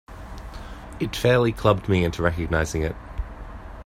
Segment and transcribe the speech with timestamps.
[0.99, 2.95] It fairly clubbed me into recognizing it.